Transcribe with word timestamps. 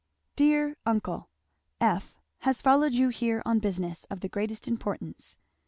"_Dear 0.35 0.77
uncle, 0.83 1.29
F. 1.79 2.17
has 2.39 2.59
followed 2.59 2.93
you 2.93 3.09
here 3.09 3.43
on 3.45 3.59
business 3.59 4.03
of 4.09 4.21
the 4.21 4.29
greatest 4.29 4.67
importance. 4.67 5.37